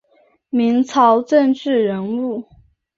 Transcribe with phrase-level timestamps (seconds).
[0.49, 2.43] 明朝政治人物。